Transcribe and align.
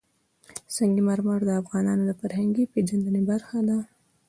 سنگ 0.75 0.95
مرمر 1.07 1.39
د 1.45 1.49
افغانانو 1.61 2.03
د 2.07 2.11
فرهنګي 2.21 2.63
پیژندنې 2.73 3.21
برخه 3.31 3.59
ده. 3.67 3.77